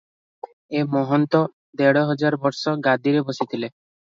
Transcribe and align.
ଏ 0.77 0.81
ମହନ୍ତ 0.95 1.43
ଦେଢ଼ 1.81 2.03
ହଜାର 2.13 2.41
ବର୍ଷ 2.47 2.77
ଗାଦିରେ 2.89 3.25
ବସିଥିଲେ। 3.31 3.71